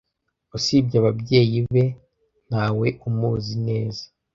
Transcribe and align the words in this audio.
Usibye 0.57 0.95
ababyeyi 1.01 1.59
be, 1.71 1.85
ntawe 2.47 2.87
umuzi 3.07 3.53
neza. 3.67 4.03